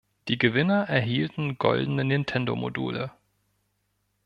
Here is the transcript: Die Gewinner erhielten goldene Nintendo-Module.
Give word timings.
Die 0.29 0.39
Gewinner 0.39 0.89
erhielten 0.89 1.59
goldene 1.59 2.03
Nintendo-Module. 2.03 3.11